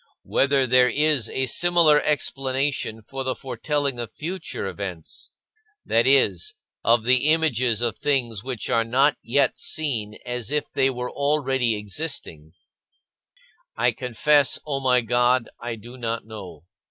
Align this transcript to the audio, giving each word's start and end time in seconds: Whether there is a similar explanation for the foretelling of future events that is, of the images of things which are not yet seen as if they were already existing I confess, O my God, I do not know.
Whether 0.23 0.65
there 0.65 0.89
is 0.89 1.29
a 1.29 1.45
similar 1.45 2.01
explanation 2.01 3.03
for 3.03 3.23
the 3.23 3.35
foretelling 3.35 3.99
of 3.99 4.11
future 4.11 4.65
events 4.65 5.29
that 5.85 6.07
is, 6.07 6.55
of 6.83 7.03
the 7.03 7.29
images 7.29 7.83
of 7.83 7.99
things 7.99 8.43
which 8.43 8.67
are 8.67 8.83
not 8.83 9.17
yet 9.21 9.59
seen 9.59 10.17
as 10.25 10.51
if 10.51 10.71
they 10.73 10.89
were 10.89 11.11
already 11.11 11.75
existing 11.75 12.53
I 13.77 13.91
confess, 13.91 14.57
O 14.65 14.79
my 14.79 15.01
God, 15.01 15.51
I 15.59 15.75
do 15.75 15.97
not 15.99 16.25
know. 16.25 16.65